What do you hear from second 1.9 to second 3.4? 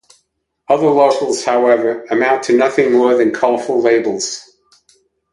amount to nothing more than